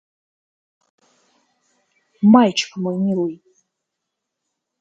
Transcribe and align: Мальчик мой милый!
Мальчик 2.33 2.71
мой 2.83 2.97
милый! 3.05 3.35